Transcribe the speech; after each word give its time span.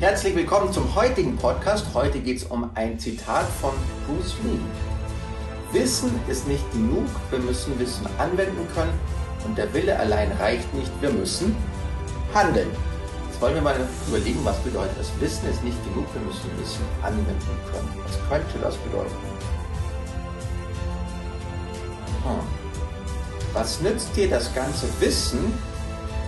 Herzlich 0.00 0.34
willkommen 0.34 0.72
zum 0.72 0.94
heutigen 0.94 1.36
Podcast. 1.36 1.84
Heute 1.92 2.20
geht 2.20 2.38
es 2.38 2.44
um 2.44 2.70
ein 2.74 2.98
Zitat 2.98 3.44
von 3.60 3.72
Bruce 4.06 4.34
Lee. 4.44 4.58
Wissen 5.78 6.18
ist 6.26 6.48
nicht 6.48 6.72
genug, 6.72 7.04
wir 7.28 7.38
müssen 7.38 7.78
Wissen 7.78 8.06
anwenden 8.16 8.66
können 8.74 8.98
und 9.44 9.58
der 9.58 9.70
Wille 9.74 9.98
allein 9.98 10.32
reicht 10.40 10.72
nicht, 10.72 10.90
wir 11.02 11.10
müssen 11.10 11.54
handeln. 12.32 12.70
Jetzt 13.28 13.42
wollen 13.42 13.56
wir 13.56 13.60
mal 13.60 13.76
überlegen, 14.08 14.40
was 14.42 14.56
bedeutet 14.60 14.98
das. 14.98 15.10
Wissen 15.20 15.50
ist 15.50 15.62
nicht 15.62 15.76
genug, 15.84 16.06
wir 16.14 16.22
müssen 16.22 16.50
Wissen 16.58 16.84
anwenden 17.02 17.60
können. 17.70 17.94
Was 18.02 18.18
könnte 18.30 18.58
das 18.62 18.76
bedeuten? 18.78 19.14
Hm. 22.24 22.40
Was 23.52 23.82
nützt 23.82 24.16
dir 24.16 24.30
das 24.30 24.54
ganze 24.54 24.86
Wissen, 24.98 25.52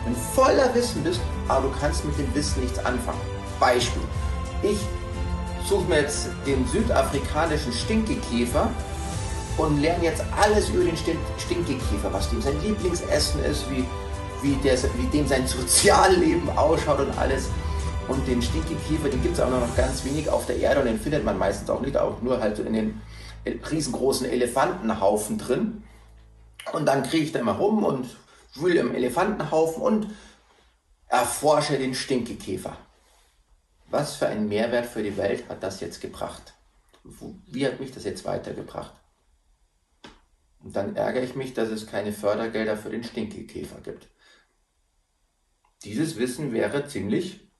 wenn 0.04 0.14
voller 0.14 0.74
Wissen 0.74 1.02
bist, 1.02 1.22
aber 1.48 1.68
du 1.68 1.74
kannst 1.80 2.04
mit 2.04 2.18
dem 2.18 2.34
Wissen 2.34 2.60
nichts 2.60 2.78
anfangen? 2.84 3.41
Beispiel. 3.62 4.02
Ich 4.64 4.78
suche 5.68 5.84
mir 5.88 6.00
jetzt 6.00 6.30
den 6.44 6.66
südafrikanischen 6.66 7.72
Stinkekäfer 7.72 8.68
und 9.56 9.80
lerne 9.80 10.02
jetzt 10.02 10.24
alles 10.36 10.70
über 10.70 10.82
den 10.82 10.96
Stinkekäfer, 10.96 12.12
was 12.12 12.28
dem 12.30 12.42
sein 12.42 12.60
Lieblingsessen 12.60 13.44
ist, 13.44 13.70
wie, 13.70 13.84
wie, 14.42 14.56
der, 14.64 14.76
wie 14.96 15.06
dem 15.16 15.28
sein 15.28 15.46
Sozialleben 15.46 16.50
ausschaut 16.58 16.98
und 16.98 17.16
alles. 17.16 17.50
Und 18.08 18.26
den 18.26 18.42
Stinkekäfer, 18.42 19.08
den 19.08 19.22
gibt 19.22 19.34
es 19.34 19.40
auch 19.40 19.48
noch 19.48 19.76
ganz 19.76 20.04
wenig 20.04 20.28
auf 20.28 20.46
der 20.46 20.56
Erde 20.56 20.80
und 20.80 20.86
den 20.86 20.98
findet 20.98 21.24
man 21.24 21.38
meistens 21.38 21.70
auch 21.70 21.82
nicht, 21.82 21.96
auch 21.96 22.20
nur 22.20 22.40
halt 22.40 22.58
in 22.58 22.72
den 22.72 23.00
riesengroßen 23.46 24.26
Elefantenhaufen 24.28 25.38
drin. 25.38 25.84
Und 26.72 26.86
dann 26.86 27.04
kriege 27.04 27.26
ich 27.26 27.30
da 27.30 27.38
immer 27.38 27.52
rum 27.52 27.84
und 27.84 28.08
wühle 28.56 28.80
im 28.80 28.92
Elefantenhaufen 28.92 29.84
und 29.84 30.08
erforsche 31.06 31.78
den 31.78 31.94
Stinkekäfer. 31.94 32.76
Was 33.92 34.16
für 34.16 34.26
einen 34.26 34.48
Mehrwert 34.48 34.86
für 34.86 35.02
die 35.02 35.18
Welt 35.18 35.50
hat 35.50 35.62
das 35.62 35.80
jetzt 35.80 36.00
gebracht? 36.00 36.54
Wie 37.46 37.66
hat 37.66 37.78
mich 37.78 37.92
das 37.92 38.04
jetzt 38.04 38.24
weitergebracht? 38.24 38.94
Und 40.60 40.74
dann 40.74 40.96
ärgere 40.96 41.22
ich 41.22 41.34
mich, 41.34 41.52
dass 41.52 41.68
es 41.68 41.86
keine 41.86 42.12
Fördergelder 42.12 42.78
für 42.78 42.88
den 42.88 43.04
Stinkekäfer 43.04 43.82
gibt. 43.82 44.08
Dieses 45.84 46.16
Wissen 46.16 46.54
wäre 46.54 46.86
ziemlich 46.86 47.52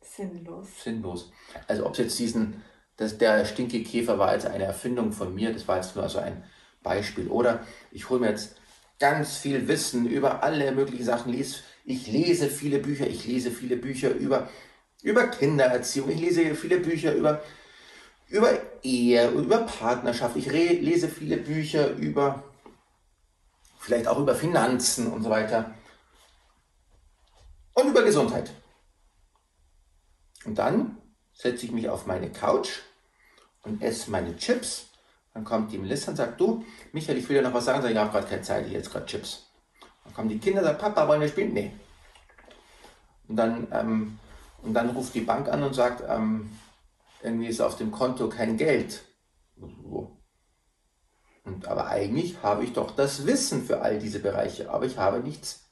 sinnlos. 0.00 0.68
Sinnlos. 0.82 1.32
Also 1.66 1.84
ob 1.84 1.92
es 1.92 1.98
jetzt 1.98 2.18
diesen, 2.18 2.64
dass 2.96 3.18
der 3.18 3.44
Stinkekäfer 3.44 4.18
war 4.18 4.28
als 4.28 4.46
eine 4.46 4.64
Erfindung 4.64 5.12
von 5.12 5.34
mir, 5.34 5.52
das 5.52 5.68
war 5.68 5.76
jetzt 5.76 5.94
nur 5.96 6.04
also 6.04 6.18
ein 6.18 6.44
Beispiel. 6.82 7.28
Oder 7.28 7.66
ich 7.90 8.08
hole 8.08 8.20
mir 8.20 8.30
jetzt 8.30 8.56
ganz 8.98 9.36
viel 9.36 9.68
Wissen 9.68 10.06
über 10.06 10.42
alle 10.42 10.72
möglichen 10.72 11.04
Sachen. 11.04 11.34
Ich 11.34 12.06
lese 12.06 12.48
viele 12.48 12.78
Bücher, 12.78 13.06
ich 13.06 13.26
lese 13.26 13.50
viele 13.50 13.76
Bücher 13.76 14.14
über 14.14 14.48
über 15.02 15.28
Kindererziehung. 15.28 16.10
Ich 16.10 16.20
lese 16.20 16.54
viele 16.54 16.78
Bücher 16.78 17.14
über, 17.14 17.42
über 18.28 18.58
Ehe, 18.82 19.30
über 19.30 19.58
Partnerschaft. 19.58 20.36
Ich 20.36 20.50
lese 20.50 21.08
viele 21.08 21.36
Bücher 21.36 21.90
über, 21.90 22.42
vielleicht 23.78 24.08
auch 24.08 24.18
über 24.18 24.34
Finanzen 24.34 25.12
und 25.12 25.22
so 25.22 25.30
weiter. 25.30 25.74
Und 27.74 27.88
über 27.88 28.02
Gesundheit. 28.02 28.50
Und 30.44 30.58
dann 30.58 30.98
setze 31.32 31.66
ich 31.66 31.72
mich 31.72 31.88
auf 31.88 32.06
meine 32.06 32.30
Couch 32.32 32.80
und 33.62 33.82
esse 33.82 34.10
meine 34.10 34.36
Chips. 34.36 34.86
Dann 35.34 35.44
kommt 35.44 35.70
die 35.70 35.78
Melissa 35.78 36.10
und 36.10 36.16
sagt, 36.16 36.40
du, 36.40 36.64
Michael, 36.92 37.18
ich 37.18 37.28
will 37.28 37.36
dir 37.36 37.42
noch 37.42 37.54
was 37.54 37.66
sagen. 37.66 37.82
Sag, 37.82 37.92
ich 37.92 37.96
habe 37.96 38.10
gerade 38.10 38.26
keine 38.26 38.42
Zeit, 38.42 38.66
ich 38.66 38.72
jetzt 38.72 38.90
gerade 38.90 39.06
Chips. 39.06 39.46
Dann 40.02 40.14
kommen 40.14 40.28
die 40.28 40.38
Kinder 40.38 40.60
und 40.60 40.66
sagen, 40.66 40.78
Papa, 40.78 41.06
wollen 41.06 41.20
wir 41.20 41.28
spielen? 41.28 41.52
Nee. 41.52 41.70
Und 43.28 43.36
dann 43.36 43.68
ähm, 43.70 44.18
und 44.62 44.74
dann 44.74 44.90
ruft 44.90 45.14
die 45.14 45.20
Bank 45.20 45.48
an 45.48 45.62
und 45.62 45.74
sagt, 45.74 46.02
ähm, 46.08 46.50
irgendwie 47.22 47.46
ist 47.46 47.60
auf 47.60 47.76
dem 47.76 47.90
Konto 47.90 48.28
kein 48.28 48.56
Geld. 48.56 49.04
Und, 51.44 51.66
aber 51.66 51.88
eigentlich 51.88 52.42
habe 52.42 52.64
ich 52.64 52.72
doch 52.72 52.90
das 52.90 53.26
Wissen 53.26 53.64
für 53.64 53.80
all 53.80 53.98
diese 53.98 54.20
Bereiche, 54.20 54.70
aber 54.70 54.86
ich 54.86 54.98
habe 54.98 55.20
nichts 55.20 55.68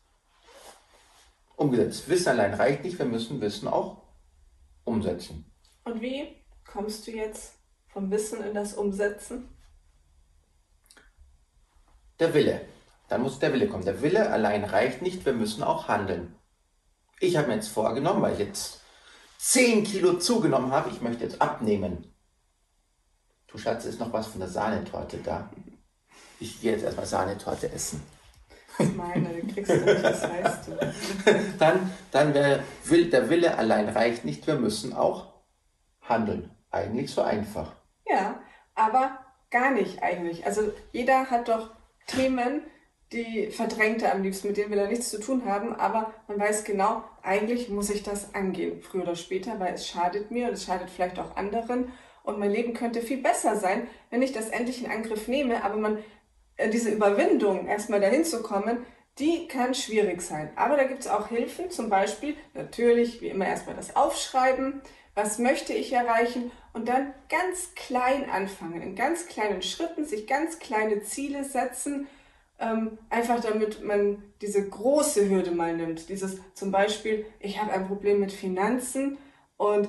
umgesetzt. 1.56 2.08
Wissen 2.08 2.28
allein 2.30 2.54
reicht 2.54 2.84
nicht, 2.84 2.98
wir 2.98 3.06
müssen 3.06 3.41
Wissen 3.41 3.69
auch 3.69 4.02
umsetzen. 4.84 5.53
Und 5.84 6.00
wie 6.00 6.44
kommst 6.64 7.06
du 7.06 7.12
jetzt 7.12 7.54
vom 7.88 8.10
Wissen 8.10 8.42
in 8.42 8.54
das 8.54 8.74
Umsetzen? 8.74 9.48
Der 12.18 12.32
Wille. 12.34 12.62
Dann 13.08 13.22
muss 13.22 13.38
der 13.38 13.53
Wille 13.53 13.68
kommen. 13.68 13.84
Der 13.84 14.03
Wille 14.03 14.30
allein 14.30 14.64
reicht 14.64 15.03
nicht, 15.03 15.24
wir 15.24 15.32
müssen 15.32 15.62
auch 15.62 15.88
handeln. 15.88 16.34
Ich 17.21 17.37
habe 17.37 17.49
mir 17.49 17.54
jetzt 17.54 17.69
vorgenommen, 17.69 18.22
weil 18.22 18.34
ich 18.34 18.41
jetzt 18.41 18.81
10 19.38 19.84
Kilo 19.84 20.19
zugenommen 20.19 20.71
habe, 20.72 20.91
ich 20.91 21.00
möchte 21.00 21.25
jetzt 21.25 21.41
abnehmen. 21.41 22.12
Du 23.47 23.59
Schatz, 23.59 23.84
ist 23.84 24.00
noch 24.00 24.12
was 24.12 24.27
von 24.27 24.41
der 24.41 24.49
Sahnetorte 24.49 25.19
da? 25.19 25.50
Ich 26.41 26.60
gehe 26.60 26.72
jetzt 26.72 26.84
erstmal 26.84 27.06
Sahnetorte 27.06 27.72
essen. 27.72 28.03
Meine, 28.97 29.31
die 29.31 29.53
kriegst 29.53 29.71
du 29.71 29.77
nicht, 29.77 30.04
das 30.04 30.22
weißt 30.22 30.69
du. 30.69 30.94
dann 31.59 31.91
dann 32.10 32.34
wär, 32.34 32.62
will, 32.84 33.09
der 33.09 33.31
Wille 33.31 33.56
allein 33.56 33.88
reicht 33.88 34.25
nicht, 34.25 34.47
wir 34.47 34.56
müssen 34.56 34.93
auch 34.93 35.33
handeln. 36.03 36.50
Eigentlich 36.71 37.10
so 37.10 37.22
einfach. 37.22 37.72
Ja, 38.06 38.41
aber 38.75 39.19
gar 39.50 39.71
nicht 39.71 40.03
eigentlich. 40.03 40.44
Also 40.44 40.72
jeder 40.93 41.31
hat 41.31 41.48
doch 41.48 41.71
Themen, 42.06 42.62
die 43.12 43.50
verdrängt 43.50 44.02
er 44.02 44.12
am 44.12 44.22
liebsten, 44.22 44.48
mit 44.48 44.56
denen 44.56 44.70
will 44.70 44.78
er 44.78 44.88
nichts 44.88 45.10
zu 45.10 45.20
tun 45.20 45.44
haben, 45.44 45.74
aber 45.74 46.12
man 46.26 46.40
weiß 46.40 46.64
genau, 46.64 47.04
eigentlich 47.22 47.68
muss 47.68 47.90
ich 47.90 48.02
das 48.02 48.34
angehen, 48.34 48.82
früher 48.82 49.02
oder 49.02 49.14
später, 49.14 49.60
weil 49.60 49.74
es 49.74 49.86
schadet 49.86 50.30
mir 50.30 50.48
und 50.48 50.54
es 50.54 50.64
schadet 50.64 50.90
vielleicht 50.90 51.18
auch 51.18 51.36
anderen. 51.36 51.92
Und 52.24 52.40
mein 52.40 52.50
Leben 52.50 52.74
könnte 52.74 53.02
viel 53.02 53.22
besser 53.22 53.56
sein, 53.56 53.86
wenn 54.10 54.22
ich 54.22 54.32
das 54.32 54.48
endlich 54.48 54.84
in 54.84 54.90
Angriff 54.90 55.28
nehme, 55.28 55.62
aber 55.62 55.76
man, 55.76 55.98
äh, 56.56 56.68
diese 56.68 56.90
Überwindung, 56.90 57.68
erstmal 57.68 58.00
dahin 58.00 58.24
zu 58.24 58.42
kommen, 58.42 58.84
die 59.20 59.46
kann 59.46 59.74
schwierig 59.74 60.20
sein. 60.20 60.50
Aber 60.56 60.76
da 60.76 60.84
gibt 60.84 61.00
es 61.00 61.06
auch 61.06 61.28
Hilfen, 61.28 61.70
zum 61.70 61.88
Beispiel 61.88 62.36
natürlich, 62.54 63.20
wie 63.20 63.28
immer, 63.28 63.46
erstmal 63.46 63.76
das 63.76 63.94
Aufschreiben, 63.94 64.82
was 65.14 65.38
möchte 65.38 65.72
ich 65.72 65.92
erreichen? 65.92 66.50
Und 66.74 66.88
dann 66.88 67.14
ganz 67.30 67.74
klein 67.74 68.28
anfangen, 68.28 68.82
in 68.82 68.94
ganz 68.96 69.26
kleinen 69.26 69.62
Schritten, 69.62 70.04
sich 70.04 70.26
ganz 70.26 70.58
kleine 70.58 71.02
Ziele 71.02 71.44
setzen, 71.44 72.08
ähm, 72.58 72.98
einfach 73.10 73.40
damit 73.40 73.84
man 73.84 74.22
diese 74.40 74.68
große 74.68 75.28
Hürde 75.28 75.50
mal 75.50 75.76
nimmt. 75.76 76.08
Dieses 76.08 76.38
zum 76.54 76.70
Beispiel, 76.70 77.26
ich 77.40 77.60
habe 77.60 77.72
ein 77.72 77.86
Problem 77.86 78.20
mit 78.20 78.32
Finanzen 78.32 79.18
und 79.56 79.88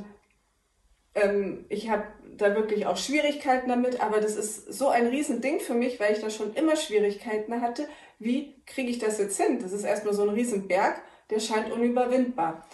ähm, 1.15 1.65
ich 1.69 1.89
habe 1.89 2.03
da 2.37 2.55
wirklich 2.55 2.85
auch 2.85 2.97
Schwierigkeiten 2.97 3.69
damit, 3.69 4.01
aber 4.01 4.19
das 4.21 4.35
ist 4.35 4.71
so 4.71 4.89
ein 4.89 5.07
Riesending 5.07 5.59
für 5.59 5.73
mich, 5.73 5.99
weil 5.99 6.13
ich 6.13 6.19
da 6.19 6.29
schon 6.29 6.53
immer 6.53 6.75
Schwierigkeiten 6.75 7.61
hatte. 7.61 7.87
Wie 8.19 8.55
kriege 8.65 8.89
ich 8.89 8.99
das 8.99 9.17
jetzt 9.17 9.39
hin? 9.39 9.59
Das 9.59 9.71
ist 9.71 9.83
erstmal 9.83 10.13
so 10.13 10.23
ein 10.23 10.29
Riesenberg, 10.29 11.01
der 11.29 11.39
scheint 11.39 11.71
unüberwindbar. 11.71 12.67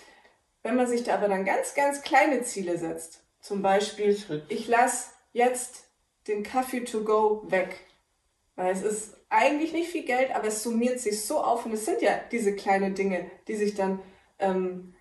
Wenn 0.64 0.76
man 0.76 0.88
sich 0.88 1.04
da 1.04 1.16
aber 1.16 1.28
dann 1.28 1.46
ganz, 1.46 1.76
ganz 1.76 2.02
kleine 2.02 2.42
Ziele 2.44 2.78
setzt, 2.78 3.22
zum 3.42 3.62
Beispiel, 3.62 4.18
ich 4.48 4.68
lasse 4.68 5.12
jetzt 5.34 5.86
den 6.28 6.44
Kaffee 6.44 6.82
to 6.82 7.04
go 7.04 7.44
weg, 7.48 7.82
weil 8.56 8.72
es 8.72 8.82
ist 8.82 9.18
eigentlich 9.34 9.74
nicht 9.74 9.90
viel 9.90 10.06
Geld, 10.06 10.34
aber 10.36 10.48
es 10.48 10.64
summiert 10.64 11.00
sich 11.00 11.24
so 11.24 11.40
auf 11.40 11.66
und 11.66 11.74
es 11.74 11.86
sind 11.86 12.02
ja 12.02 12.12
diese 12.32 12.56
kleinen 12.56 12.94
Dinge, 12.94 13.30
die 13.48 13.56
sich 13.56 13.74
dann, 13.74 14.00
ähm, 14.40 14.94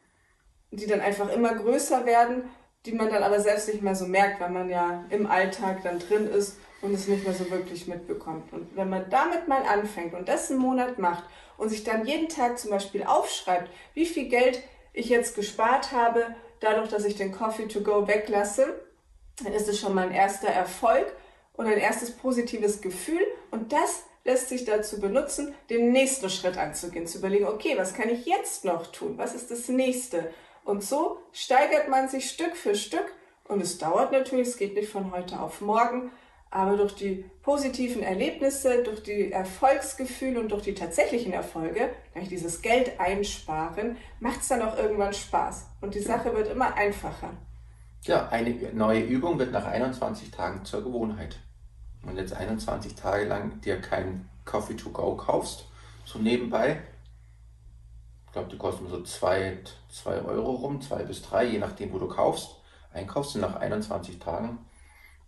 die 0.70 0.86
dann 0.86 1.00
einfach 1.00 1.30
immer 1.30 1.54
größer 1.54 2.06
werden, 2.06 2.44
die 2.86 2.92
man 2.92 3.10
dann 3.10 3.22
aber 3.22 3.40
selbst 3.40 3.68
nicht 3.68 3.82
mehr 3.82 3.94
so 3.94 4.06
merkt, 4.06 4.40
weil 4.40 4.50
man 4.50 4.70
ja 4.70 5.04
im 5.10 5.26
Alltag 5.26 5.82
dann 5.82 5.98
drin 5.98 6.26
ist 6.26 6.56
und 6.80 6.94
es 6.94 7.06
nicht 7.06 7.24
mehr 7.24 7.34
so 7.34 7.48
wirklich 7.50 7.86
mitbekommt. 7.86 8.52
Und 8.52 8.74
wenn 8.74 8.88
man 8.88 9.08
damit 9.10 9.48
mal 9.48 9.62
anfängt 9.62 10.14
und 10.14 10.28
das 10.28 10.50
einen 10.50 10.60
Monat 10.60 10.98
macht 10.98 11.24
und 11.58 11.68
sich 11.68 11.84
dann 11.84 12.06
jeden 12.06 12.28
Tag 12.28 12.58
zum 12.58 12.70
Beispiel 12.70 13.04
aufschreibt, 13.04 13.70
wie 13.94 14.06
viel 14.06 14.28
Geld 14.28 14.62
ich 14.92 15.08
jetzt 15.08 15.36
gespart 15.36 15.92
habe, 15.92 16.34
dadurch, 16.60 16.88
dass 16.88 17.04
ich 17.04 17.16
den 17.16 17.32
Coffee 17.32 17.68
to 17.68 17.82
go 17.82 18.08
weglasse, 18.08 18.80
dann 19.44 19.52
ist 19.52 19.68
es 19.68 19.78
schon 19.78 19.94
mal 19.94 20.08
ein 20.08 20.14
erster 20.14 20.48
Erfolg 20.48 21.06
und 21.52 21.66
ein 21.66 21.78
erstes 21.78 22.10
positives 22.10 22.80
Gefühl 22.80 23.22
und 23.50 23.72
das 23.72 24.04
lässt 24.24 24.48
sich 24.48 24.64
dazu 24.64 25.00
benutzen, 25.00 25.54
den 25.70 25.92
nächsten 25.92 26.30
Schritt 26.30 26.56
anzugehen, 26.56 27.06
zu 27.06 27.18
überlegen, 27.18 27.46
okay, 27.46 27.74
was 27.76 27.94
kann 27.94 28.08
ich 28.08 28.26
jetzt 28.26 28.64
noch 28.64 28.86
tun? 28.86 29.18
Was 29.18 29.34
ist 29.34 29.50
das 29.50 29.68
nächste? 29.68 30.30
Und 30.64 30.84
so 30.84 31.18
steigert 31.32 31.88
man 31.88 32.08
sich 32.08 32.30
Stück 32.30 32.56
für 32.56 32.74
Stück 32.74 33.12
und 33.48 33.60
es 33.60 33.78
dauert 33.78 34.12
natürlich, 34.12 34.48
es 34.48 34.56
geht 34.56 34.74
nicht 34.74 34.90
von 34.90 35.10
heute 35.12 35.40
auf 35.40 35.60
morgen, 35.60 36.12
aber 36.50 36.76
durch 36.76 36.94
die 36.94 37.24
positiven 37.42 38.02
Erlebnisse, 38.02 38.82
durch 38.82 39.02
die 39.02 39.32
Erfolgsgefühle 39.32 40.38
und 40.38 40.52
durch 40.52 40.62
die 40.62 40.74
tatsächlichen 40.74 41.32
Erfolge, 41.32 41.90
durch 42.14 42.28
dieses 42.28 42.62
Geld 42.62 43.00
einsparen, 43.00 43.96
macht 44.20 44.42
es 44.42 44.48
dann 44.48 44.62
auch 44.62 44.76
irgendwann 44.76 45.14
Spaß 45.14 45.66
und 45.80 45.94
die 45.94 46.00
Sache 46.00 46.34
wird 46.34 46.48
immer 46.48 46.74
einfacher. 46.74 47.30
Ja, 48.02 48.28
eine 48.28 48.50
neue 48.74 49.00
Übung 49.00 49.38
wird 49.38 49.52
nach 49.52 49.64
21 49.64 50.30
Tagen 50.30 50.64
zur 50.64 50.84
Gewohnheit 50.84 51.38
und 52.04 52.16
jetzt 52.16 52.32
21 52.32 52.94
Tage 52.94 53.24
lang 53.26 53.60
dir 53.60 53.80
kein 53.80 54.28
Coffee 54.44 54.74
to 54.74 54.90
go 54.90 55.16
kaufst, 55.16 55.66
so 56.04 56.18
nebenbei, 56.18 56.82
Ich 58.26 58.32
glaube, 58.32 58.50
die 58.50 58.56
kosten 58.56 58.88
so 58.88 59.02
2 59.02 59.62
Euro 60.24 60.52
rum, 60.52 60.80
2 60.80 61.04
bis 61.04 61.22
3, 61.22 61.44
je 61.44 61.58
nachdem, 61.58 61.92
wo 61.92 61.98
du 61.98 62.08
kaufst. 62.08 62.56
Einkaufst 62.92 63.34
und 63.34 63.42
nach 63.42 63.56
21 63.56 64.18
Tagen 64.18 64.58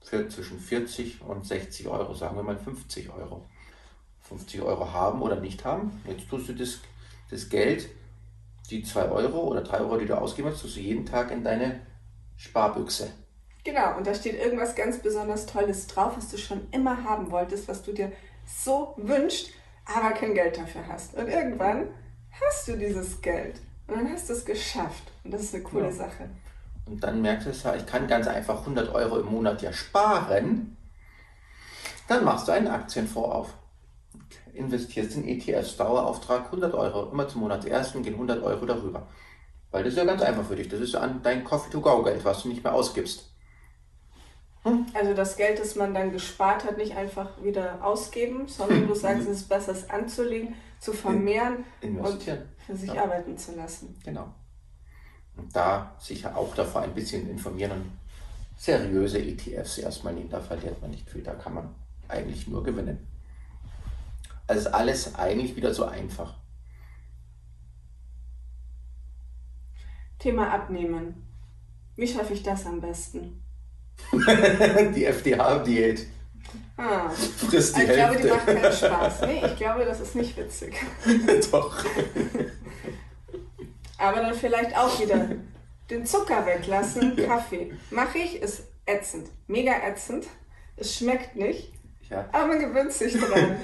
für 0.01 0.29
zwischen 0.29 0.59
40 0.59 1.23
und 1.23 1.47
60 1.47 1.89
Euro, 1.89 2.15
sagen 2.15 2.37
wir 2.37 2.43
mal 2.43 2.57
50 2.57 3.11
Euro. 3.11 3.47
50 4.23 4.63
Euro 4.63 4.93
haben 4.93 5.21
oder 5.23 5.37
nicht 5.37 5.65
haben. 5.65 6.03
Jetzt 6.07 6.29
tust 6.29 6.49
du 6.49 6.55
das, 6.55 6.81
das 7.31 7.49
Geld, 7.51 7.89
die 8.71 8.83
2 8.83 9.11
Euro 9.11 9.45
oder 9.45 9.63
3 9.63 9.81
Euro, 9.81 9.99
die 9.99 10.07
du 10.07 10.19
ausgeben 10.19 10.49
hast, 10.49 10.63
tust 10.63 10.77
du 10.77 10.81
jeden 10.81 11.05
Tag 11.05 11.31
in 11.31 11.45
deine 11.45 11.81
Sparbüchse. 12.37 13.13
Genau, 13.65 13.97
und 13.97 14.07
da 14.07 14.15
steht 14.15 14.39
irgendwas 14.39 14.75
ganz 14.75 14.99
besonders 14.99 15.47
Tolles 15.47 15.87
drauf, 15.87 16.13
was 16.17 16.31
du 16.31 16.37
schon 16.37 16.69
immer 16.71 17.03
haben 17.03 17.31
wolltest, 17.31 17.67
was 17.67 17.83
du 17.83 17.93
dir 17.93 18.13
so 18.47 18.95
wünschst, 18.99 19.51
aber 19.87 20.11
kein 20.13 20.35
Geld 20.35 20.59
dafür 20.59 20.87
hast. 20.87 21.15
Und 21.15 21.29
irgendwann 21.29 21.89
hast 22.41 22.69
du 22.69 22.77
dieses 22.77 23.23
Geld 23.23 23.61
und 23.87 23.97
dann 23.97 24.13
hast 24.13 24.29
du 24.29 24.35
es 24.35 24.45
geschafft. 24.45 25.05
Und 25.25 25.33
das 25.33 25.43
ist 25.43 25.55
eine 25.55 25.63
coole 25.63 25.87
ja. 25.87 25.93
Sache. 25.93 26.29
Und 26.87 27.03
dann 27.03 27.23
merkst 27.23 27.47
du, 27.47 27.75
ich 27.75 27.87
kann 27.87 28.07
ganz 28.07 28.27
einfach 28.27 28.61
100 28.61 28.95
Euro 28.95 29.19
im 29.21 29.27
Monat 29.27 29.63
ja 29.63 29.73
sparen. 29.73 30.77
Dann 32.07 32.25
machst 32.25 32.47
du 32.47 32.53
einen 32.53 32.69
Aktienfonds 32.69 33.31
auf. 33.31 33.55
Investierst 34.53 35.17
in 35.17 35.27
ETFs, 35.27 35.79
Dauerauftrag 35.79 36.47
100 36.47 36.75
Euro. 36.75 37.11
Immer 37.11 37.27
zum 37.29 37.41
Monatsersten 37.41 38.03
gehen 38.03 38.15
100 38.15 38.43
Euro 38.43 38.67
darüber. 38.67 39.07
Weil 39.71 39.85
das 39.85 39.95
ist 39.95 39.99
ja 39.99 40.05
ganz 40.05 40.21
einfach 40.21 40.45
für 40.45 40.57
dich. 40.57 40.69
Das 40.69 40.81
ist 40.81 40.93
ja 40.93 41.07
dein 41.23 41.43
Coffee-to-Go-Geld, 41.43 42.25
was 42.25 42.43
du 42.43 42.49
nicht 42.49 42.63
mehr 42.63 42.75
ausgibst. 42.75 43.34
Hm? 44.65 44.87
Also 44.95 45.15
das 45.15 45.37
Geld, 45.37 45.61
das 45.61 45.77
man 45.77 45.95
dann 45.95 46.11
gespart 46.11 46.65
hat, 46.65 46.79
nicht 46.79 46.97
einfach 46.97 47.43
wieder 47.43 47.85
ausgeben, 47.85 48.49
sondern 48.49 48.89
du 48.89 48.95
sagst, 48.95 49.23
es 49.29 49.41
ist 49.41 49.49
besser, 49.49 49.73
es 49.73 49.89
anzulegen, 49.91 50.55
zu 50.81 50.93
vermehren 50.93 51.65
und 51.83 52.23
für 52.23 52.77
sich 52.77 52.93
ja. 52.93 53.05
arbeiten 53.05 53.37
zu 53.37 53.55
lassen. 53.55 53.95
Genau. 54.05 54.35
Und 55.37 55.55
da 55.55 55.95
sicher 55.99 56.37
auch 56.37 56.55
davor 56.55 56.83
ein 56.83 56.95
bisschen 56.95 57.29
informieren 57.29 57.73
und 57.73 57.93
seriöse 58.57 59.19
ETFs 59.19 59.79
erstmal 59.79 60.15
nehmen, 60.15 60.31
da 60.31 60.41
verliert 60.41 60.81
man 60.81 60.91
nicht 60.91 61.09
viel, 61.11 61.23
da 61.23 61.35
kann 61.35 61.55
man 61.55 61.75
eigentlich 62.09 62.47
nur 62.47 62.63
gewinnen. 62.63 63.07
Also 64.47 64.69
ist 64.69 64.75
alles 64.75 65.15
eigentlich 65.15 65.57
wieder 65.57 65.75
so 65.75 65.85
einfach. 65.85 66.35
Thema 70.19 70.51
Abnehmen. 70.53 71.27
Wie 71.97 72.07
schaffe 72.07 72.33
ich 72.33 72.43
das 72.43 72.67
am 72.67 72.81
besten? 72.81 73.44
die 74.95 75.05
FDH-Diät. 75.05 76.07
Ah. 76.77 77.09
Frisst 77.11 77.77
die 77.77 77.83
ich 77.83 77.89
Hälfte. 77.89 78.21
glaube, 78.21 78.23
die 78.23 78.29
macht 78.29 78.63
keinen 78.63 78.73
Spaß. 78.73 79.21
Nee, 79.27 79.43
ich 79.47 79.57
glaube, 79.57 79.85
das 79.85 80.01
ist 80.01 80.15
nicht 80.17 80.37
witzig. 80.37 80.75
Doch. 81.53 81.85
Aber 83.99 84.21
dann 84.21 84.35
vielleicht 84.35 84.77
auch 84.77 85.01
wieder 85.01 85.29
den 85.91 86.05
Zucker 86.05 86.45
weglassen, 86.47 87.17
ja. 87.17 87.27
Kaffee. 87.27 87.73
Mache 87.91 88.19
ich, 88.19 88.43
ist 88.43 88.65
ätzend. 88.87 89.29
Mega 89.47 89.73
ätzend. 89.87 90.27
Es 90.77 90.97
schmeckt 90.97 91.37
nicht. 91.37 91.73
Ja. 92.11 92.29
Aber 92.33 92.49
man 92.49 92.59
gewöhnt 92.59 92.93
sich 92.93 93.15
dran. 93.19 93.57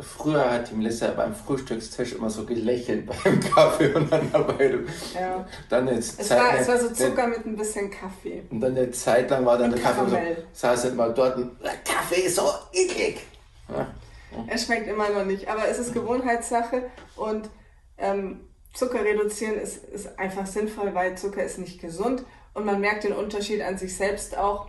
Früher 0.00 0.50
hat 0.50 0.70
die 0.70 0.74
Melissa 0.74 1.08
beim 1.12 1.34
Frühstückstisch 1.34 2.12
immer 2.12 2.30
so 2.30 2.44
gelächelt 2.44 3.06
beim 3.06 3.40
Kaffee 3.54 3.92
und 3.94 4.10
dann 4.10 4.30
dabei. 4.32 4.78
Ja. 5.14 5.46
Dann 5.68 5.86
Zeit, 5.86 6.18
es, 6.18 6.30
war, 6.30 6.58
es 6.58 6.68
war 6.68 6.78
so 6.78 6.90
Zucker 6.90 7.24
eine, 7.24 7.36
mit 7.36 7.46
ein 7.46 7.56
bisschen 7.56 7.90
Kaffee. 7.90 8.42
Und 8.50 8.60
dann 8.60 8.76
eine 8.76 8.90
Zeit 8.90 9.30
lang 9.30 9.44
war 9.44 9.58
dann 9.58 9.70
der 9.70 9.80
Kaffee 9.80 10.08
so, 10.08 10.16
saß 10.52 10.84
halt 10.84 10.96
mal 10.96 11.12
dort 11.12 11.36
und 11.36 11.52
Kaffee 11.84 12.22
ist 12.22 12.36
so 12.36 12.48
eklig. 12.72 13.26
Ja. 13.68 13.86
Er 14.46 14.58
schmeckt 14.58 14.88
immer 14.88 15.08
noch 15.10 15.24
nicht, 15.24 15.48
aber 15.48 15.68
es 15.68 15.78
ist 15.78 15.94
Gewohnheitssache 15.94 16.90
und 17.16 17.48
ähm, 17.96 18.40
Zucker 18.74 19.02
reduzieren 19.02 19.58
ist, 19.58 19.84
ist 19.84 20.18
einfach 20.18 20.46
sinnvoll, 20.46 20.94
weil 20.94 21.16
Zucker 21.16 21.42
ist 21.42 21.58
nicht 21.58 21.80
gesund 21.80 22.24
und 22.54 22.64
man 22.64 22.80
merkt 22.80 23.04
den 23.04 23.12
Unterschied 23.12 23.62
an 23.62 23.78
sich 23.78 23.96
selbst 23.96 24.36
auch. 24.36 24.68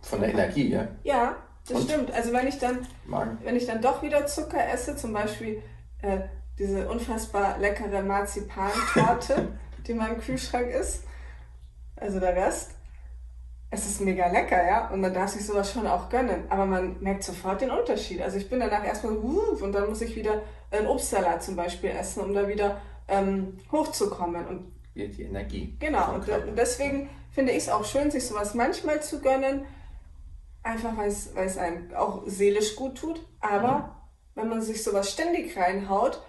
Von 0.00 0.20
der 0.20 0.30
Energie, 0.30 0.68
ja? 0.70 0.88
Ja, 1.04 1.36
das 1.68 1.76
und? 1.78 1.90
stimmt. 1.90 2.10
Also 2.12 2.32
wenn 2.32 2.46
ich 2.46 2.58
dann, 2.58 2.86
Magen. 3.06 3.38
wenn 3.42 3.56
ich 3.56 3.66
dann 3.66 3.80
doch 3.80 4.02
wieder 4.02 4.26
Zucker 4.26 4.68
esse, 4.72 4.96
zum 4.96 5.12
Beispiel 5.12 5.62
äh, 6.02 6.20
diese 6.58 6.88
unfassbar 6.88 7.58
leckere 7.58 8.02
Marzipantorte, 8.02 9.48
die 9.86 9.92
in 9.92 9.98
meinem 9.98 10.20
Kühlschrank 10.20 10.68
ist, 10.68 11.04
also 11.96 12.20
der 12.20 12.34
Rest, 12.34 12.72
es 13.70 13.86
ist 13.86 14.00
mega 14.02 14.26
lecker, 14.28 14.66
ja, 14.66 14.88
und 14.88 15.00
man 15.00 15.14
darf 15.14 15.30
sich 15.30 15.46
sowas 15.46 15.72
schon 15.72 15.86
auch 15.86 16.10
gönnen, 16.10 16.44
aber 16.50 16.66
man 16.66 17.00
merkt 17.00 17.24
sofort 17.24 17.62
den 17.62 17.70
Unterschied. 17.70 18.20
Also 18.20 18.36
ich 18.36 18.50
bin 18.50 18.60
danach 18.60 18.84
erstmal 18.84 19.14
und 19.14 19.72
dann 19.72 19.88
muss 19.88 20.02
ich 20.02 20.14
wieder 20.14 20.42
einen 20.70 20.86
Obstsalat 20.86 21.42
zum 21.42 21.56
Beispiel 21.56 21.90
essen, 21.90 22.22
um 22.22 22.34
da 22.34 22.46
wieder 22.48 22.82
ähm, 23.08 23.56
hochzukommen 23.70 24.46
und 24.46 24.72
die 24.94 25.22
Energie. 25.22 25.74
Genau, 25.80 26.14
und 26.14 26.26
deswegen 26.54 27.08
finde 27.30 27.52
ich 27.52 27.58
es 27.58 27.68
auch 27.70 27.84
schön, 27.84 28.10
sich 28.10 28.26
sowas 28.26 28.52
manchmal 28.52 29.02
zu 29.02 29.20
gönnen, 29.20 29.64
Einfach 30.62 30.96
weil 30.96 31.08
es 31.08 31.58
einem 31.58 31.92
auch 31.94 32.22
seelisch 32.26 32.76
gut 32.76 32.96
tut. 32.96 33.20
Aber 33.40 33.78
mhm. 33.78 33.84
wenn 34.34 34.48
man 34.48 34.62
sich 34.62 34.82
sowas 34.82 35.10
ständig 35.10 35.56
reinhaut 35.56 36.20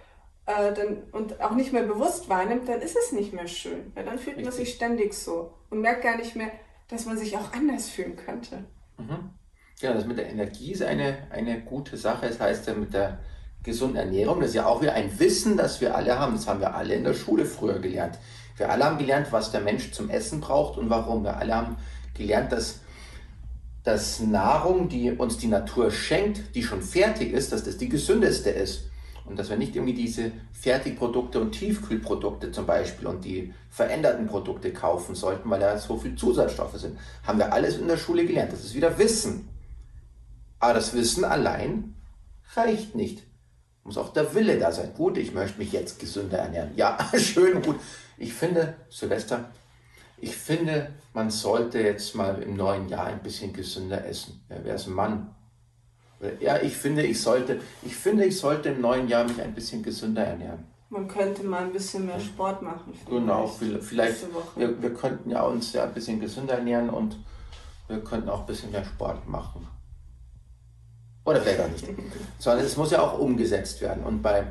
äh, 0.45 0.73
dann, 0.73 1.03
und 1.11 1.41
auch 1.41 1.51
nicht 1.51 1.71
mehr 1.71 1.83
bewusst 1.83 2.29
wahrnimmt, 2.29 2.67
dann 2.67 2.81
ist 2.81 2.97
es 2.97 3.11
nicht 3.11 3.33
mehr 3.33 3.47
schön. 3.47 3.91
Weil 3.93 4.05
dann 4.05 4.17
fühlt 4.17 4.37
Richtig. 4.37 4.45
man 4.45 4.53
sich 4.53 4.73
ständig 4.73 5.13
so 5.13 5.53
und 5.69 5.81
merkt 5.81 6.03
gar 6.03 6.17
nicht 6.17 6.35
mehr, 6.35 6.51
dass 6.89 7.05
man 7.05 7.17
sich 7.17 7.37
auch 7.37 7.53
anders 7.53 7.89
fühlen 7.89 8.15
könnte. 8.15 8.65
Mhm. 8.97 9.31
Ja, 9.79 9.93
das 9.93 10.05
mit 10.05 10.17
der 10.17 10.29
Energie 10.29 10.71
ist 10.71 10.83
eine, 10.83 11.27
eine 11.31 11.61
gute 11.61 11.97
Sache. 11.97 12.27
Das 12.27 12.39
heißt 12.39 12.67
ja 12.67 12.73
mit 12.73 12.93
der 12.93 13.19
gesunden 13.63 13.97
Ernährung, 13.97 14.39
das 14.39 14.49
ist 14.49 14.55
ja 14.55 14.65
auch 14.65 14.81
wieder 14.81 14.93
ein 14.93 15.19
Wissen, 15.19 15.57
das 15.57 15.79
wir 15.81 15.95
alle 15.95 16.19
haben. 16.19 16.33
Das 16.33 16.47
haben 16.47 16.59
wir 16.59 16.75
alle 16.75 16.95
in 16.95 17.03
der 17.03 17.13
Schule 17.13 17.45
früher 17.45 17.79
gelernt. 17.79 18.19
Wir 18.57 18.69
alle 18.69 18.83
haben 18.83 18.97
gelernt, 18.97 19.27
was 19.31 19.51
der 19.51 19.61
Mensch 19.61 19.91
zum 19.91 20.09
Essen 20.09 20.41
braucht 20.41 20.77
und 20.77 20.89
warum. 20.89 21.23
Wir 21.23 21.37
alle 21.37 21.55
haben 21.55 21.77
gelernt, 22.13 22.51
dass 22.51 22.81
dass 23.83 24.21
Nahrung, 24.21 24.87
die 24.87 25.11
uns 25.11 25.37
die 25.37 25.47
Natur 25.47 25.91
schenkt, 25.91 26.55
die 26.55 26.63
schon 26.63 26.81
fertig 26.81 27.33
ist, 27.33 27.51
dass 27.51 27.63
das 27.63 27.77
die 27.77 27.89
gesündeste 27.89 28.49
ist. 28.49 28.89
Und 29.25 29.39
dass 29.39 29.49
wir 29.49 29.57
nicht 29.57 29.75
irgendwie 29.75 29.93
diese 29.93 30.31
Fertigprodukte 30.51 31.39
und 31.39 31.51
Tiefkühlprodukte 31.51 32.51
zum 32.51 32.65
Beispiel 32.65 33.07
und 33.07 33.23
die 33.23 33.53
veränderten 33.69 34.27
Produkte 34.27 34.73
kaufen 34.73 35.15
sollten, 35.15 35.49
weil 35.49 35.59
da 35.59 35.77
so 35.77 35.97
viel 35.97 36.15
Zusatzstoffe 36.15 36.77
sind. 36.77 36.97
Haben 37.25 37.39
wir 37.39 37.53
alles 37.53 37.77
in 37.77 37.87
der 37.87 37.97
Schule 37.97 38.25
gelernt. 38.25 38.51
Das 38.51 38.63
ist 38.63 38.75
wieder 38.75 38.97
Wissen. 38.97 39.47
Aber 40.59 40.73
das 40.73 40.93
Wissen 40.93 41.23
allein 41.23 41.95
reicht 42.55 42.95
nicht. 42.95 43.23
Muss 43.83 43.97
auch 43.97 44.13
der 44.13 44.33
Wille 44.33 44.57
da 44.59 44.71
sein. 44.71 44.93
Gut, 44.93 45.17
ich 45.17 45.33
möchte 45.33 45.59
mich 45.59 45.71
jetzt 45.73 45.99
gesünder 45.99 46.37
ernähren. 46.37 46.71
Ja, 46.75 46.97
schön 47.17 47.61
gut. 47.61 47.77
Ich 48.17 48.33
finde, 48.33 48.75
Silvester, 48.89 49.51
ich 50.23 50.37
finde, 50.37 50.93
man 51.13 51.29
sollte 51.29 51.79
jetzt 51.79 52.15
mal 52.15 52.41
im 52.41 52.55
neuen 52.55 52.87
Jahr 52.87 53.07
ein 53.07 53.19
bisschen 53.19 53.51
gesünder 53.51 54.05
essen. 54.05 54.41
Ja, 54.49 54.55
wer 54.63 54.75
ist 54.75 54.87
ein 54.87 54.93
Mann? 54.93 55.35
Ja, 56.39 56.61
ich 56.61 56.77
finde, 56.77 57.03
ich 57.03 57.21
sollte, 57.21 57.59
ich 57.81 57.93
finde, 57.93 58.23
ich 58.23 58.39
sollte 58.39 58.69
im 58.69 58.79
neuen 58.79 59.09
Jahr 59.09 59.25
mich 59.25 59.41
ein 59.41 59.53
bisschen 59.53 59.83
gesünder 59.83 60.23
ernähren. 60.23 60.63
Man 60.89 61.09
könnte 61.09 61.43
mal 61.43 61.63
ein 61.63 61.73
bisschen 61.73 62.05
mehr 62.05 62.21
Sport 62.21 62.61
machen. 62.61 62.93
Genau, 63.09 63.47
vielleicht. 63.47 64.25
Wir, 64.55 64.81
wir 64.81 64.93
könnten 64.93 65.29
ja 65.29 65.41
uns 65.41 65.73
ja 65.73 65.83
ein 65.83 65.93
bisschen 65.93 66.21
gesünder 66.21 66.53
ernähren 66.53 66.89
und 66.89 67.17
wir 67.89 68.01
könnten 68.01 68.29
auch 68.29 68.41
ein 68.41 68.45
bisschen 68.45 68.71
mehr 68.71 68.85
Sport 68.85 69.27
machen. 69.27 69.67
Oder 71.25 71.41
besser 71.41 71.67
nicht. 71.67 71.85
Sondern 72.39 72.65
es 72.65 72.77
muss 72.77 72.91
ja 72.91 73.01
auch 73.01 73.19
umgesetzt 73.19 73.81
werden. 73.81 74.05
Und 74.05 74.21
bei, 74.21 74.47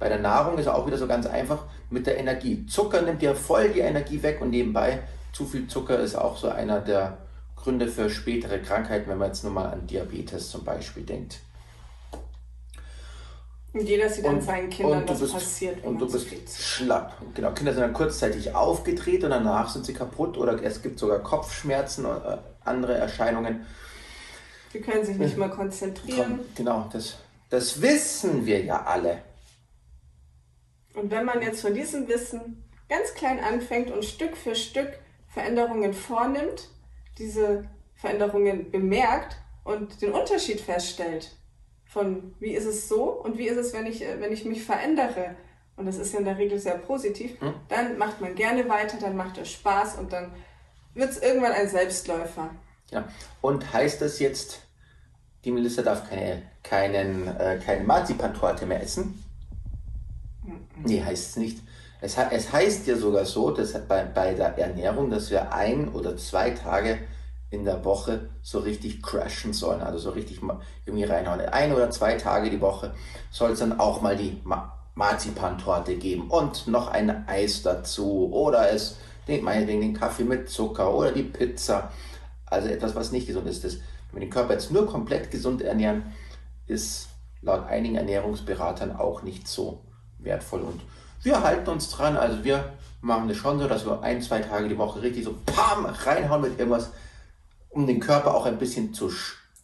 bei 0.00 0.08
der 0.08 0.18
Nahrung 0.18 0.58
ist 0.58 0.66
auch 0.66 0.86
wieder 0.86 0.98
so 0.98 1.06
ganz 1.06 1.26
einfach 1.26 1.64
mit 1.90 2.06
der 2.06 2.18
Energie. 2.18 2.66
Zucker 2.66 3.02
nimmt 3.02 3.22
ja 3.22 3.34
voll 3.34 3.68
die 3.68 3.80
Energie 3.80 4.20
weg 4.22 4.40
und 4.40 4.50
nebenbei 4.50 5.00
zu 5.32 5.44
viel 5.44 5.68
Zucker 5.68 6.00
ist 6.00 6.16
auch 6.16 6.36
so 6.36 6.48
einer 6.48 6.80
der 6.80 7.18
Gründe 7.54 7.86
für 7.86 8.08
spätere 8.08 8.60
Krankheiten, 8.60 9.10
wenn 9.10 9.18
man 9.18 9.28
jetzt 9.28 9.44
nur 9.44 9.52
mal 9.52 9.66
an 9.66 9.86
Diabetes 9.86 10.50
zum 10.50 10.64
Beispiel 10.64 11.04
denkt. 11.04 11.40
Und 13.72 13.82
jeder 13.82 14.08
sieht 14.08 14.24
an 14.24 14.40
seinen 14.40 14.70
Kindern, 14.70 15.04
was 15.06 15.20
bist, 15.20 15.34
passiert. 15.34 15.84
Und 15.84 15.98
du 16.00 16.10
bist 16.10 16.26
schlapp. 16.58 17.14
Genau, 17.34 17.52
Kinder 17.52 17.72
sind 17.72 17.82
dann 17.82 17.92
kurzzeitig 17.92 18.54
aufgedreht 18.54 19.22
und 19.22 19.30
danach 19.30 19.68
sind 19.68 19.86
sie 19.86 19.92
kaputt 19.92 20.36
oder 20.38 20.60
es 20.62 20.82
gibt 20.82 20.98
sogar 20.98 21.20
Kopfschmerzen 21.20 22.06
oder 22.06 22.42
äh, 22.64 22.68
andere 22.68 22.94
Erscheinungen. 22.94 23.66
Die 24.72 24.80
können 24.80 25.04
sich 25.04 25.18
nicht 25.18 25.36
mal 25.36 25.50
konzentrieren. 25.50 26.40
Genau, 26.56 26.88
das, 26.92 27.18
das 27.50 27.80
wissen 27.82 28.46
wir 28.46 28.64
ja 28.64 28.82
alle. 28.84 29.18
Und 30.94 31.10
wenn 31.10 31.24
man 31.24 31.42
jetzt 31.42 31.62
von 31.62 31.74
diesem 31.74 32.08
Wissen 32.08 32.64
ganz 32.88 33.14
klein 33.14 33.40
anfängt 33.40 33.90
und 33.90 34.04
Stück 34.04 34.36
für 34.36 34.54
Stück 34.54 34.98
Veränderungen 35.28 35.94
vornimmt, 35.94 36.68
diese 37.18 37.64
Veränderungen 37.94 38.70
bemerkt 38.70 39.36
und 39.62 40.02
den 40.02 40.12
Unterschied 40.12 40.60
feststellt 40.60 41.36
von 41.90 42.34
wie 42.38 42.52
ist 42.52 42.66
es 42.66 42.88
so 42.88 43.02
und 43.02 43.36
wie 43.36 43.48
ist 43.48 43.56
es, 43.56 43.72
wenn 43.72 43.84
ich, 43.84 44.00
wenn 44.00 44.32
ich 44.32 44.44
mich 44.44 44.62
verändere, 44.64 45.34
und 45.76 45.86
das 45.86 45.98
ist 45.98 46.12
ja 46.12 46.20
in 46.20 46.24
der 46.24 46.38
Regel 46.38 46.58
sehr 46.58 46.78
positiv, 46.78 47.40
hm. 47.40 47.54
dann 47.68 47.98
macht 47.98 48.20
man 48.20 48.34
gerne 48.36 48.68
weiter, 48.68 48.98
dann 49.00 49.16
macht 49.16 49.38
es 49.38 49.50
Spaß 49.50 49.96
und 49.96 50.12
dann 50.12 50.30
wird 50.94 51.10
es 51.10 51.18
irgendwann 51.18 51.52
ein 51.52 51.68
Selbstläufer. 51.68 52.50
Ja, 52.90 53.08
und 53.40 53.72
heißt 53.72 54.00
das 54.00 54.20
jetzt, 54.20 54.60
die 55.44 55.50
Melissa 55.50 55.82
darf 55.82 56.08
keine, 56.08 56.42
keinen, 56.62 57.26
äh, 57.36 57.58
keine 57.64 57.84
Marzipantorte 57.84 58.66
mehr 58.66 58.82
essen? 58.82 59.24
Nee, 60.84 61.02
heißt 61.02 61.30
es 61.30 61.36
nicht. 61.36 61.58
Es, 62.00 62.16
es 62.16 62.52
heißt 62.52 62.86
ja 62.86 62.96
sogar 62.96 63.24
so, 63.24 63.50
dass 63.50 63.72
bei, 63.86 64.04
bei 64.04 64.34
der 64.34 64.58
Ernährung, 64.58 65.10
dass 65.10 65.30
wir 65.30 65.52
ein 65.52 65.88
oder 65.88 66.16
zwei 66.16 66.50
Tage 66.50 66.98
in 67.50 67.64
der 67.64 67.84
Woche 67.84 68.30
so 68.42 68.60
richtig 68.60 69.02
crashen 69.02 69.52
sollen, 69.52 69.82
also 69.82 69.98
so 69.98 70.10
richtig 70.10 70.40
irgendwie 70.86 71.04
reinhauen. 71.04 71.40
Ein 71.40 71.72
oder 71.72 71.90
zwei 71.90 72.14
Tage 72.14 72.48
die 72.48 72.60
Woche 72.60 72.94
soll 73.30 73.50
es 73.50 73.58
dann 73.58 73.78
auch 73.78 74.00
mal 74.00 74.16
die 74.16 74.40
Marzipantorte 74.94 75.96
geben 75.96 76.30
und 76.30 76.68
noch 76.68 76.88
ein 76.88 77.28
Eis 77.28 77.62
dazu 77.62 78.32
oder 78.32 78.70
es, 78.70 78.98
den, 79.26 79.44
meinetwegen 79.44 79.80
den 79.80 79.94
Kaffee 79.94 80.24
mit 80.24 80.48
Zucker 80.48 80.94
oder 80.94 81.12
die 81.12 81.24
Pizza. 81.24 81.92
Also 82.46 82.68
etwas, 82.68 82.94
was 82.94 83.12
nicht 83.12 83.26
gesund 83.26 83.46
ist. 83.46 83.64
Das, 83.64 83.74
wenn 83.74 84.20
wir 84.20 84.26
den 84.26 84.30
Körper 84.30 84.52
jetzt 84.52 84.70
nur 84.70 84.86
komplett 84.86 85.30
gesund 85.30 85.62
ernähren, 85.62 86.12
ist 86.66 87.08
laut 87.42 87.66
einigen 87.66 87.96
Ernährungsberatern 87.96 88.94
auch 88.94 89.22
nicht 89.22 89.48
so 89.48 89.80
wertvoll. 90.22 90.60
Und 90.60 90.80
wir 91.22 91.42
halten 91.42 91.68
uns 91.70 91.90
dran, 91.90 92.16
also 92.16 92.44
wir 92.44 92.72
machen 93.00 93.28
das 93.28 93.36
schon 93.36 93.58
so, 93.58 93.68
dass 93.68 93.84
wir 93.86 94.02
ein, 94.02 94.22
zwei 94.22 94.40
Tage 94.40 94.68
die 94.68 94.78
Woche 94.78 95.02
richtig 95.02 95.24
so 95.24 95.34
pam 95.46 95.86
reinhauen 95.86 96.42
mit 96.42 96.58
irgendwas, 96.58 96.90
um 97.70 97.86
den 97.86 98.00
Körper 98.00 98.34
auch 98.34 98.46
ein 98.46 98.58
bisschen 98.58 98.92
zu, 98.92 99.10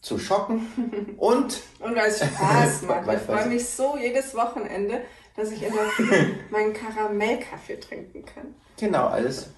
zu 0.01 0.19
schocken. 0.19 1.15
Und, 1.17 1.61
und 1.79 1.95
weil 1.95 2.09
es 2.09 2.19
Spaß 2.19 2.81
macht. 2.87 3.07
Ich 3.07 3.19
freue 3.19 3.47
mich 3.47 3.67
so 3.67 3.97
jedes 3.97 4.35
Wochenende, 4.35 5.01
dass 5.35 5.51
ich 5.51 5.63
immer 5.63 5.81
meinen 6.49 6.73
Karamellkaffee 6.73 7.79
trinken 7.79 8.25
kann. 8.25 8.55
Genau, 8.77 9.07
alles. 9.07 9.49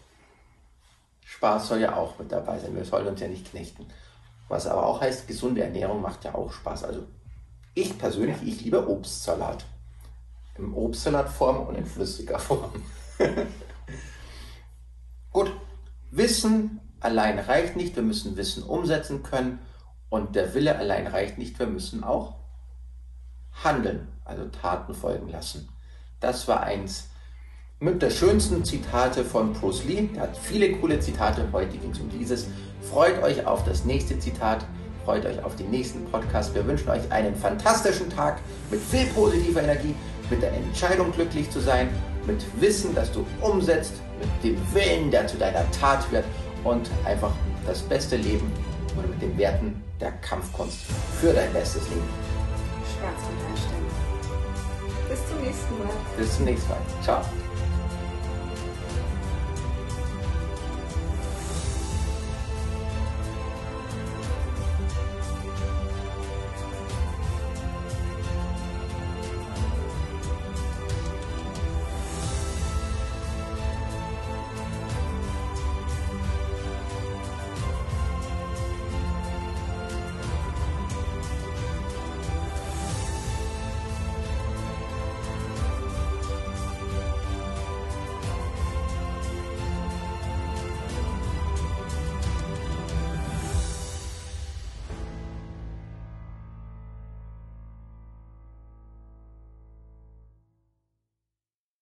Spaß 1.26 1.68
soll 1.68 1.82
ja 1.82 1.96
auch 1.96 2.18
mit 2.18 2.32
dabei 2.32 2.58
sein. 2.60 2.76
Wir 2.76 2.86
sollen 2.86 3.08
uns 3.08 3.20
ja 3.20 3.28
nicht 3.28 3.52
knechten. 3.52 3.86
Was 4.48 4.66
aber 4.66 4.86
auch 4.86 5.00
heißt, 5.00 5.28
gesunde 5.28 5.62
Ernährung 5.62 6.02
macht 6.02 6.26
ja 6.26 6.34
auch 6.34 6.52
Spaß. 6.52 6.84
Also 6.84 7.06
ich 7.76 7.98
persönlich, 7.98 8.38
ich 8.44 8.62
liebe 8.62 8.90
Obstsalat. 8.90 9.64
Im 10.60 10.76
Obstsalatform 10.76 11.68
und 11.68 11.76
in 11.76 11.86
flüssiger 11.86 12.38
Form. 12.38 12.72
Gut, 15.32 15.52
Wissen 16.12 16.82
allein 17.00 17.40
reicht 17.40 17.76
nicht, 17.76 17.96
wir 17.96 18.04
müssen 18.04 18.36
Wissen 18.36 18.64
umsetzen 18.64 19.24
können 19.24 19.60
und 20.10 20.36
der 20.36 20.54
Wille 20.54 20.78
allein 20.78 21.08
reicht 21.08 21.38
nicht, 21.38 21.60
wir 21.60 21.68
müssen 21.68 22.04
auch 22.04 22.36
handeln, 23.64 24.08
also 24.26 24.46
Taten 24.46 24.94
folgen 24.94 25.30
lassen. 25.30 25.70
Das 26.20 26.48
war 26.48 26.62
eins 26.62 27.10
mit 27.80 28.02
der 28.02 28.10
schönsten 28.10 28.66
Zitate 28.66 29.24
von 29.24 29.54
Bruce 29.54 29.86
Lee. 29.86 30.10
Er 30.16 30.24
hat 30.24 30.38
viele 30.38 30.76
coole 30.78 31.00
Zitate, 31.00 31.48
heute 31.54 31.78
ging 31.78 31.92
es 31.92 32.00
um 32.00 32.10
dieses. 32.10 32.48
Freut 32.92 33.22
euch 33.24 33.46
auf 33.46 33.64
das 33.64 33.86
nächste 33.86 34.20
Zitat, 34.20 34.66
freut 35.06 35.26
euch 35.26 35.42
auf 35.44 35.56
den 35.56 35.70
nächsten 35.70 36.06
Podcast. 36.06 36.54
Wir 36.56 36.66
wünschen 36.66 36.90
euch 36.90 37.10
einen 37.12 37.36
fantastischen 37.36 38.10
Tag 38.10 38.40
mit 38.70 38.82
viel 38.82 39.06
positiver 39.08 39.64
Energie, 39.64 39.96
mit 40.30 40.42
der 40.42 40.54
Entscheidung 40.54 41.12
glücklich 41.12 41.50
zu 41.50 41.60
sein, 41.60 41.90
mit 42.26 42.44
Wissen, 42.62 42.94
das 42.96 43.12
du 43.12 43.26
umsetzt, 43.42 43.94
mit 44.20 44.44
dem 44.44 44.74
Willen, 44.74 45.12
der 45.12 45.28
zu 45.28 45.38
deiner 45.38 45.70
Tat 45.72 46.12
wird 46.12 46.26
und 46.64 46.90
einfach 47.06 47.32
das 47.66 47.82
beste 47.82 48.18
Leben 48.18 48.52
oder 48.98 49.08
mit 49.08 49.22
den 49.22 49.38
Werten 49.38 49.82
der 50.00 50.12
Kampfkunst 50.22 50.80
für 51.20 51.34
dein 51.34 51.52
bestes 51.54 51.88
Leben. 51.90 52.08
Schwarz 52.98 53.22
und 53.28 53.52
Einstellung. 53.52 53.90
Bis 55.10 55.28
zum 55.28 55.42
nächsten 55.42 55.80
Mal. 55.80 55.90
Bis 56.18 56.36
zum 56.36 56.46
nächsten 56.46 56.70
Mal. 56.70 56.80
Ciao. 57.04 57.22